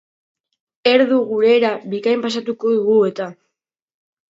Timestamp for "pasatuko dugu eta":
2.25-3.31